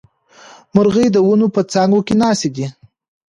مرغۍ 0.75 1.07
د 1.11 1.17
ونو 1.27 1.47
په 1.55 1.61
څانګو 1.71 1.99
کې 2.07 2.13
ناستې 2.21 2.49
دي 2.55 2.67